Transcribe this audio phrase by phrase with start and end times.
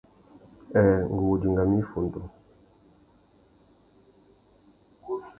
[0.71, 0.95] Nhêê...
[1.11, 2.21] ngu wô dingamú iffundu.